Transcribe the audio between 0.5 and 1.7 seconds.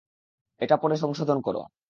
এটা পড়ে সংশোধন করো।